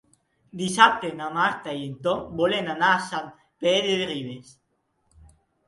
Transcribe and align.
Dissabte 0.61 1.11
na 1.19 1.27
Marta 1.35 1.75
i 1.81 1.83
en 1.91 1.93
Tom 2.09 2.25
volen 2.41 2.73
anar 2.77 2.91
a 2.95 3.05
Sant 3.11 3.29
Pere 3.67 4.01
de 4.03 4.11
Ribes. 4.15 4.59